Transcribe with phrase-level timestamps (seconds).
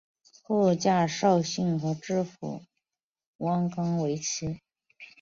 [0.41, 2.63] 后嫁绍兴知府
[3.37, 4.61] 汪纲为妻。